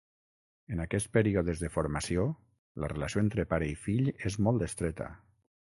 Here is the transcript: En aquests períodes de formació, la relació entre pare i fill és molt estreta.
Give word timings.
En 0.75 0.79
aquests 0.85 1.11
períodes 1.17 1.61
de 1.65 1.69
formació, 1.75 2.25
la 2.85 2.91
relació 2.95 3.25
entre 3.27 3.47
pare 3.55 3.71
i 3.77 3.79
fill 3.85 4.13
és 4.33 4.43
molt 4.49 4.69
estreta. 4.73 5.15